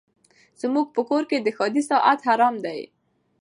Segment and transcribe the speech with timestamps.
[0.61, 2.79] زموږ په کور کي د ښادۍ ساعت حرام دی